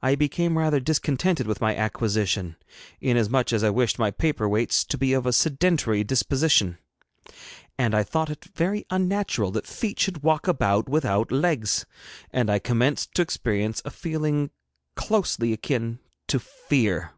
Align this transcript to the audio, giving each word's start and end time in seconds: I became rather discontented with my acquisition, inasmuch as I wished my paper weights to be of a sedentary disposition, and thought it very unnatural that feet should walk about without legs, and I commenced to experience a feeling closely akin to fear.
I 0.00 0.14
became 0.14 0.56
rather 0.56 0.80
discontented 0.80 1.46
with 1.46 1.60
my 1.60 1.76
acquisition, 1.76 2.56
inasmuch 3.02 3.52
as 3.52 3.62
I 3.62 3.68
wished 3.68 3.98
my 3.98 4.10
paper 4.10 4.48
weights 4.48 4.82
to 4.86 4.96
be 4.96 5.12
of 5.12 5.26
a 5.26 5.32
sedentary 5.34 6.02
disposition, 6.04 6.78
and 7.76 7.92
thought 8.08 8.30
it 8.30 8.46
very 8.54 8.86
unnatural 8.88 9.50
that 9.50 9.66
feet 9.66 10.00
should 10.00 10.22
walk 10.22 10.48
about 10.48 10.88
without 10.88 11.30
legs, 11.30 11.84
and 12.30 12.48
I 12.50 12.58
commenced 12.58 13.12
to 13.16 13.20
experience 13.20 13.82
a 13.84 13.90
feeling 13.90 14.52
closely 14.94 15.52
akin 15.52 15.98
to 16.28 16.38
fear. 16.38 17.10